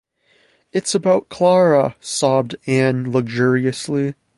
[0.73, 4.15] “It’s about Clara,” sobbed Anne luxuriously.